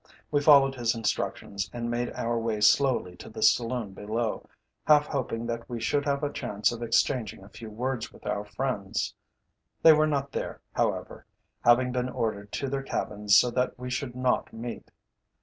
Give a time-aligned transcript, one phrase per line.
[0.31, 4.49] We followed his instructions, and made our way slowly to the saloon below,
[4.87, 8.43] half hoping that we should have a chance of exchanging a few words with our
[8.43, 9.13] friends.
[9.83, 11.27] They were not there, however,
[11.63, 14.89] having been ordered to their cabins so that we should not meet.